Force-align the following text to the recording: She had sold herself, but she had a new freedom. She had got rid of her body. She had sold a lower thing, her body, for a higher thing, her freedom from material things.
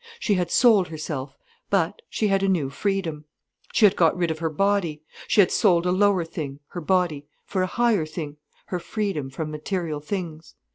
She 0.19 0.33
had 0.33 0.49
sold 0.49 0.87
herself, 0.87 1.37
but 1.69 2.01
she 2.09 2.29
had 2.29 2.41
a 2.41 2.47
new 2.49 2.71
freedom. 2.71 3.25
She 3.71 3.85
had 3.85 3.95
got 3.95 4.17
rid 4.17 4.31
of 4.31 4.39
her 4.39 4.49
body. 4.49 5.03
She 5.27 5.41
had 5.41 5.51
sold 5.51 5.85
a 5.85 5.91
lower 5.91 6.25
thing, 6.25 6.59
her 6.69 6.81
body, 6.81 7.27
for 7.45 7.61
a 7.61 7.67
higher 7.67 8.07
thing, 8.07 8.37
her 8.69 8.79
freedom 8.79 9.29
from 9.29 9.51
material 9.51 9.99
things. 9.99 10.55